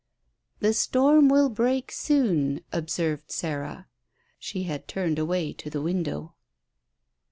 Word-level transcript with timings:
"The 0.61 0.73
storm 0.73 1.29
will 1.29 1.47
break 1.47 1.91
soon," 1.91 2.61
observed 2.73 3.31
Sarah. 3.31 3.85
She 4.39 4.63
had 4.63 4.87
turned 4.87 5.19
away 5.19 5.53
to 5.53 5.69
the 5.69 5.79
window. 5.79 6.33